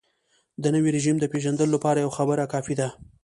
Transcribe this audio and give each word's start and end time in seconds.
د 0.63 0.65
نوي 0.75 0.89
رژیم 0.97 1.15
د 1.19 1.25
پېژندلو 1.33 1.73
لپاره 1.75 2.01
یوه 2.03 2.17
خبره 2.19 2.45
کافي 2.53 2.73
ده. 2.79 2.89